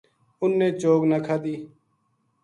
[0.41, 1.55] اُنھ نے چوگ نہ کھدی